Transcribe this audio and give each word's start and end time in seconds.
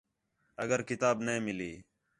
اگر 0.63 0.79
کتاب 0.89 1.15
نے 1.25 1.35
مِلی 1.45 1.71